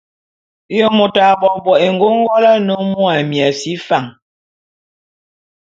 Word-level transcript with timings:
Ye 0.75 0.87
môt 0.97 1.15
a 1.25 1.29
bo 1.39 1.47
a 1.55 1.59
bo'ok 1.63 1.81
éngôngol 1.87 2.43
ane 2.51 2.75
mô 2.91 3.03
Amiasi 3.17 3.73
Fan? 3.87 4.05